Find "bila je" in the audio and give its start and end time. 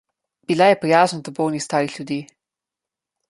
0.51-0.77